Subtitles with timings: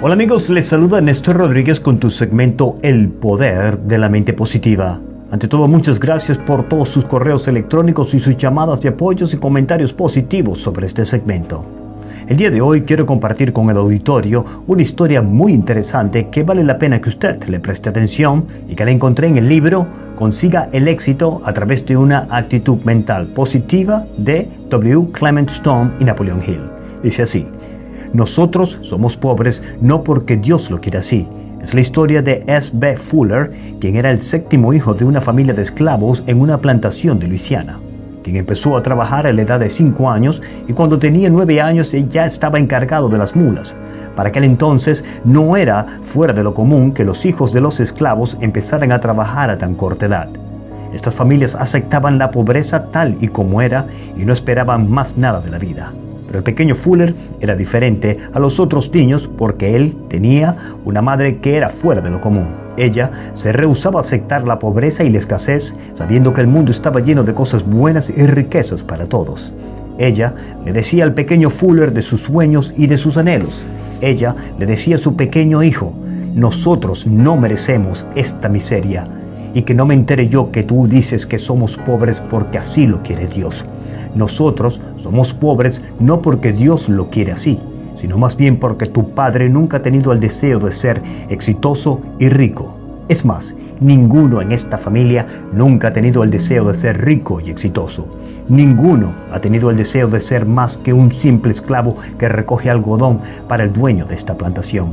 [0.00, 5.00] Hola amigos, les saluda Néstor Rodríguez con tu segmento El Poder de la Mente Positiva.
[5.32, 9.38] Ante todo, muchas gracias por todos sus correos electrónicos y sus llamadas de apoyos y
[9.38, 11.64] comentarios positivos sobre este segmento.
[12.28, 16.62] El día de hoy quiero compartir con el auditorio una historia muy interesante que vale
[16.62, 19.84] la pena que usted le preste atención y que la encontré en el libro
[20.16, 25.08] Consiga el éxito a través de una actitud mental positiva de W.
[25.10, 26.60] Clement Stone y Napoleon Hill.
[27.02, 27.46] Dice así.
[28.12, 31.26] Nosotros somos pobres no porque Dios lo quiera así.
[31.62, 32.70] Es la historia de S.
[32.72, 32.96] B.
[32.96, 37.28] Fuller, quien era el séptimo hijo de una familia de esclavos en una plantación de
[37.28, 37.78] Luisiana,
[38.22, 41.94] quien empezó a trabajar a la edad de 5 años y cuando tenía 9 años
[42.08, 43.74] ya estaba encargado de las mulas.
[44.16, 48.36] Para aquel entonces no era fuera de lo común que los hijos de los esclavos
[48.40, 50.28] empezaran a trabajar a tan corta edad.
[50.94, 55.50] Estas familias aceptaban la pobreza tal y como era y no esperaban más nada de
[55.50, 55.92] la vida.
[56.28, 61.38] Pero el pequeño Fuller era diferente a los otros niños porque él tenía una madre
[61.38, 62.48] que era fuera de lo común.
[62.76, 67.00] Ella se rehusaba a aceptar la pobreza y la escasez, sabiendo que el mundo estaba
[67.00, 69.52] lleno de cosas buenas y riquezas para todos.
[69.98, 70.34] Ella
[70.64, 73.64] le decía al pequeño Fuller de sus sueños y de sus anhelos.
[74.00, 75.92] Ella le decía a su pequeño hijo,
[76.34, 79.08] nosotros no merecemos esta miseria
[79.54, 83.02] y que no me entere yo que tú dices que somos pobres porque así lo
[83.02, 83.64] quiere Dios.
[84.14, 87.58] Nosotros somos pobres no porque Dios lo quiere así,
[88.00, 92.28] sino más bien porque tu padre nunca ha tenido el deseo de ser exitoso y
[92.28, 92.74] rico.
[93.08, 97.50] Es más, ninguno en esta familia nunca ha tenido el deseo de ser rico y
[97.50, 98.06] exitoso.
[98.48, 103.20] Ninguno ha tenido el deseo de ser más que un simple esclavo que recoge algodón
[103.48, 104.92] para el dueño de esta plantación.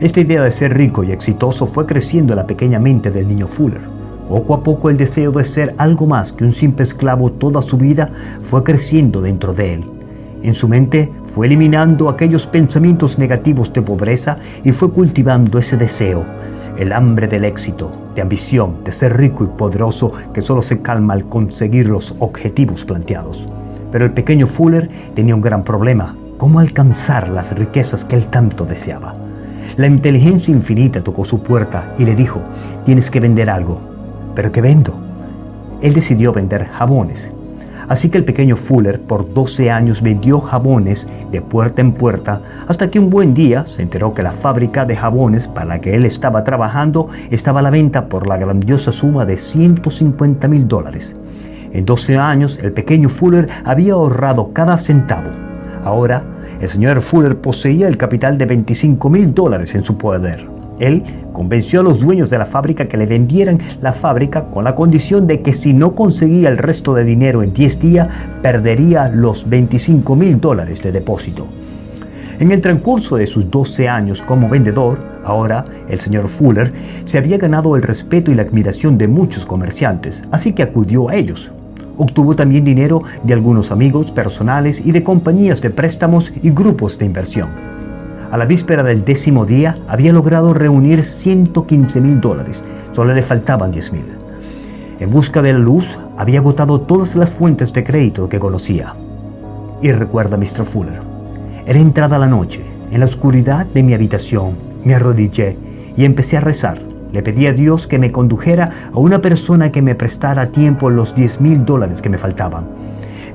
[0.00, 3.48] Esta idea de ser rico y exitoso fue creciendo en la pequeña mente del niño
[3.48, 3.97] Fuller.
[4.28, 7.78] Poco a poco el deseo de ser algo más que un simple esclavo toda su
[7.78, 8.10] vida
[8.42, 9.84] fue creciendo dentro de él.
[10.42, 16.26] En su mente fue eliminando aquellos pensamientos negativos de pobreza y fue cultivando ese deseo,
[16.76, 21.14] el hambre del éxito, de ambición, de ser rico y poderoso que solo se calma
[21.14, 23.42] al conseguir los objetivos planteados.
[23.90, 28.66] Pero el pequeño Fuller tenía un gran problema, cómo alcanzar las riquezas que él tanto
[28.66, 29.14] deseaba.
[29.78, 32.40] La inteligencia infinita tocó su puerta y le dijo,
[32.84, 33.80] tienes que vender algo,
[34.34, 34.94] ¿Pero qué vendo?
[35.80, 37.30] Él decidió vender jabones.
[37.88, 42.90] Así que el pequeño Fuller por 12 años vendió jabones de puerta en puerta hasta
[42.90, 46.04] que un buen día se enteró que la fábrica de jabones para la que él
[46.04, 51.14] estaba trabajando estaba a la venta por la grandiosa suma de 150 mil dólares.
[51.72, 55.30] En 12 años el pequeño Fuller había ahorrado cada centavo.
[55.82, 56.22] Ahora
[56.60, 60.57] el señor Fuller poseía el capital de 25 mil dólares en su poder.
[60.78, 61.02] Él
[61.32, 65.26] convenció a los dueños de la fábrica que le vendieran la fábrica con la condición
[65.26, 68.08] de que si no conseguía el resto de dinero en 10 días,
[68.42, 71.46] perdería los 25 mil dólares de depósito.
[72.40, 76.72] En el transcurso de sus 12 años como vendedor, ahora el señor Fuller
[77.04, 81.16] se había ganado el respeto y la admiración de muchos comerciantes, así que acudió a
[81.16, 81.50] ellos.
[81.96, 87.06] Obtuvo también dinero de algunos amigos personales y de compañías de préstamos y grupos de
[87.06, 87.67] inversión
[88.30, 92.60] a la víspera del décimo día había logrado reunir 115 mil dólares,
[92.92, 94.04] solo le faltaban 10 mil.
[95.00, 98.94] En busca de la luz, había agotado todas las fuentes de crédito que conocía.
[99.80, 100.64] Y recuerda Mr.
[100.64, 101.00] Fuller,
[101.66, 104.52] era entrada la noche, en la oscuridad de mi habitación,
[104.84, 105.56] me arrodillé
[105.96, 106.80] y empecé a rezar.
[107.12, 110.90] Le pedí a Dios que me condujera a una persona que me prestara a tiempo
[110.90, 112.64] los 10 mil dólares que me faltaban.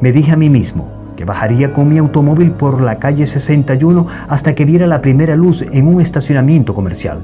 [0.00, 4.54] Me dije a mí mismo, que bajaría con mi automóvil por la calle 61 hasta
[4.54, 7.18] que viera la primera luz en un estacionamiento comercial.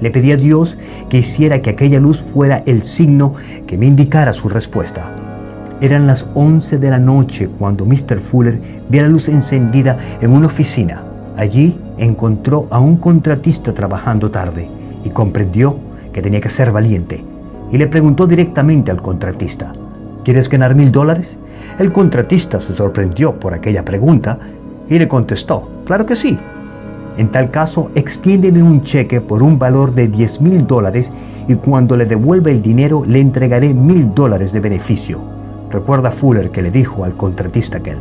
[0.00, 0.76] Le pedí a Dios
[1.08, 3.34] que hiciera que aquella luz fuera el signo
[3.66, 5.04] que me indicara su respuesta.
[5.80, 8.20] Eran las 11 de la noche cuando Mr.
[8.20, 8.58] Fuller
[8.88, 11.02] vio la luz encendida en una oficina.
[11.36, 14.68] Allí encontró a un contratista trabajando tarde
[15.04, 15.76] y comprendió
[16.12, 17.24] que tenía que ser valiente.
[17.72, 19.72] Y le preguntó directamente al contratista,
[20.24, 21.36] ¿quieres ganar mil dólares?
[21.80, 24.38] El contratista se sorprendió por aquella pregunta
[24.86, 26.38] y le contestó, claro que sí.
[27.16, 31.10] En tal caso, extiéndeme un cheque por un valor de 10 mil dólares
[31.48, 35.22] y cuando le devuelva el dinero le entregaré mil dólares de beneficio.
[35.70, 37.96] Recuerda Fuller que le dijo al contratista aquel.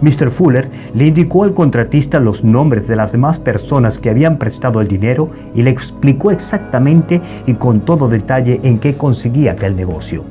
[0.00, 0.30] Mr.
[0.30, 4.88] Fuller le indicó al contratista los nombres de las demás personas que habían prestado el
[4.88, 10.24] dinero y le explicó exactamente y con todo detalle en qué conseguía aquel negocio.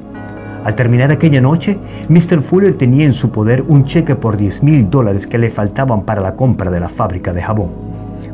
[0.64, 1.78] Al terminar aquella noche,
[2.10, 2.42] Mr.
[2.42, 6.22] Fuller tenía en su poder un cheque por 10 mil dólares que le faltaban para
[6.22, 7.70] la compra de la fábrica de jabón.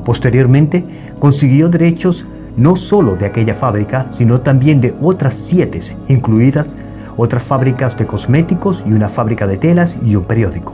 [0.04, 0.84] Posteriormente,
[1.20, 2.26] consiguió derechos
[2.58, 6.76] no solo de aquella fábrica, sino también de otras siete, incluidas
[7.18, 10.74] otras fábricas de cosméticos y una fábrica de telas y un periódico.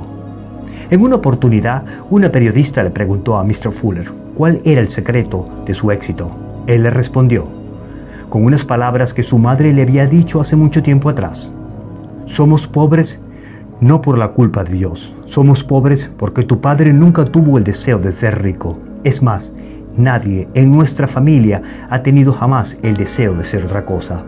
[0.90, 3.72] En una oportunidad, una periodista le preguntó a Mr.
[3.72, 6.32] Fuller cuál era el secreto de su éxito.
[6.68, 7.46] Él le respondió,
[8.32, 11.52] con unas palabras que su madre le había dicho hace mucho tiempo atrás.
[12.28, 13.20] Somos pobres
[13.82, 18.00] no por la culpa de Dios, somos pobres porque tu padre nunca tuvo el deseo
[18.00, 18.78] de ser rico.
[19.04, 19.52] Es más,
[19.98, 24.24] nadie en nuestra familia ha tenido jamás el deseo de ser otra cosa.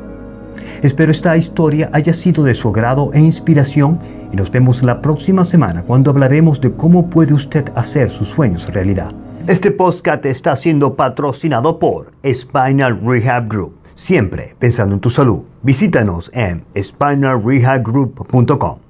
[0.81, 4.00] Espero esta historia haya sido de su agrado e inspiración
[4.33, 8.67] y nos vemos la próxima semana cuando hablaremos de cómo puede usted hacer sus sueños
[8.73, 9.13] realidad.
[9.47, 13.82] Este podcast está siendo patrocinado por Spinal Rehab Group.
[13.95, 15.39] Siempre pensando en tu salud.
[15.61, 18.82] Visítanos en spinalrehabgroup.com.